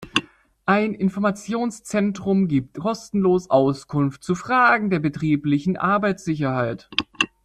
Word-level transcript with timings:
Ein 0.65 0.95
Informationszentrum 0.95 2.47
gibt 2.47 2.79
kostenlos 2.79 3.51
Auskunft 3.51 4.23
zu 4.23 4.33
Fragen 4.33 4.89
der 4.89 4.97
betrieblichen 4.97 5.77
Arbeitssicherheit. 5.77 6.89